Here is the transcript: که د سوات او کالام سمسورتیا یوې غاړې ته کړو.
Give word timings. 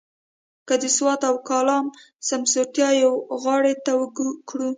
که 0.67 0.73
د 0.81 0.83
سوات 0.97 1.21
او 1.29 1.35
کالام 1.49 1.85
سمسورتیا 2.29 2.89
یوې 3.03 3.19
غاړې 3.43 3.73
ته 3.85 3.91
کړو. 4.49 4.69